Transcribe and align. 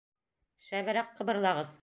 Шәберәк 0.69 1.13
ҡыбырлағыҙ! 1.21 1.73